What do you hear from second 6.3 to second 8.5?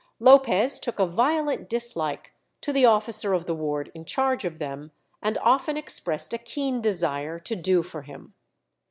a keen desire to do for him.